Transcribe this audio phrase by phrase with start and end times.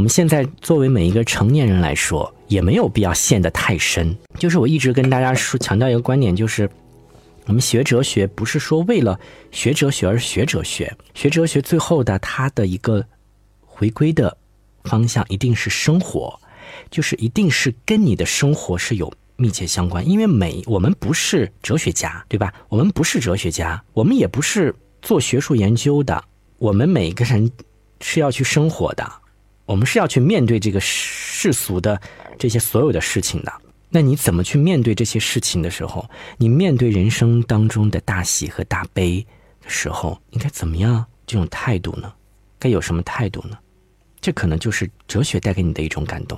[0.00, 4.16] 我们现在作为每一个成年人来说，也没有必要陷得太深。
[4.38, 6.66] 就是我一直跟大家说强调一个观点，就是
[7.44, 13.04] 我们学哲学不是说为了学哲学而学哲学，学哲学最后的它的一个
[13.60, 14.34] 回归的
[14.84, 16.40] 方向一定是生活，
[16.90, 20.08] 就是一定是跟你的生活是有密切相关。
[20.08, 22.50] 因为每我们不是哲学家，对吧？
[22.70, 26.24] 我们不是哲学家，我们也不是做学术研究的，
[26.56, 27.52] 我们每个人
[28.00, 29.19] 是要去生活的。
[29.70, 32.00] 我们是要去面对这个世俗的
[32.36, 33.52] 这些所有的事情的。
[33.88, 36.10] 那你怎么去面对这些事情的时候？
[36.38, 39.24] 你面对人生当中的大喜和大悲
[39.62, 41.06] 的时候，应该怎么样？
[41.24, 42.12] 这种态度呢？
[42.58, 43.56] 该有什么态度呢？
[44.20, 46.36] 这可能就是哲学带给你的一种感动。